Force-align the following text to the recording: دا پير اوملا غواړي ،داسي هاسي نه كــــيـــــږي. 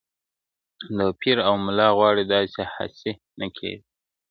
دا 0.97 1.05
پير 1.19 1.37
اوملا 1.49 1.87
غواړي 1.97 2.23
،داسي 2.31 2.63
هاسي 2.73 3.11
نه 3.39 3.47
كــــيـــــږي. 3.57 3.73